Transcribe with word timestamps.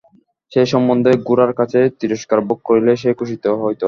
সে 0.51 0.61
সম্বন্ধে 0.71 1.11
গোরার 1.27 1.51
কাছে 1.59 1.79
তিরস্কার 1.99 2.39
ভোগ 2.47 2.59
করিলে 2.65 2.93
সে 3.01 3.09
খুশি 3.19 3.35
হইত। 3.61 3.79